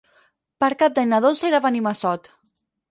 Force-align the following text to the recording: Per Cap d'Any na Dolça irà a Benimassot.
Per 0.65 0.69
Cap 0.79 0.95
d'Any 0.95 1.11
na 1.13 1.21
Dolça 1.27 1.49
irà 1.53 1.61
a 1.63 1.67
Benimassot. 1.69 2.35